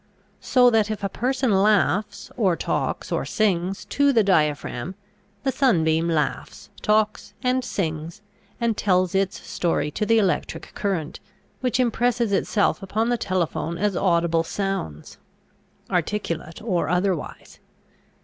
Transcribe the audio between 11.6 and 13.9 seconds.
impresses itself upon the telephone